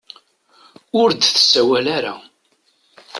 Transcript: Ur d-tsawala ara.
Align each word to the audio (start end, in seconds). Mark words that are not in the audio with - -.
Ur 1.01 1.09
d-tsawala 1.11 1.91
ara. 1.97 2.13